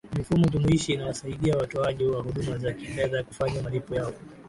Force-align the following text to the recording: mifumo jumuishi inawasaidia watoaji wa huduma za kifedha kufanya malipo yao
mifumo 0.17 0.47
jumuishi 0.47 0.93
inawasaidia 0.93 1.57
watoaji 1.57 2.05
wa 2.05 2.21
huduma 2.21 2.57
za 2.57 2.73
kifedha 2.73 3.23
kufanya 3.23 3.61
malipo 3.61 3.95
yao 3.95 4.13